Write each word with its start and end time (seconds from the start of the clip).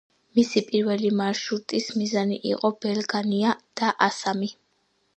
მისი 0.37 0.63
პირველი 0.69 1.11
მარშრუტის 1.19 1.91
მიზანი 1.99 2.41
იყო 2.55 2.75
ბენგალია 2.87 3.55
და 3.83 3.97
ასამი. 4.11 4.55